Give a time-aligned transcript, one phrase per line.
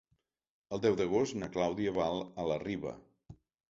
[0.77, 2.11] El deu d'agost na Clàudia va
[2.43, 3.01] a la Riba.